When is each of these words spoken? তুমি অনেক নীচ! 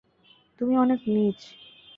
তুমি 0.59 0.73
অনেক 0.77 0.99
নীচ! 1.07 1.39